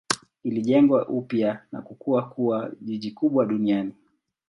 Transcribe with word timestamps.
Ilijengwa 0.43 1.07
upya 1.09 1.63
na 1.71 1.81
kukua 1.81 2.29
kuwa 2.29 2.71
jiji 2.81 3.11
kubwa 3.11 3.45
duniani. 3.45 3.93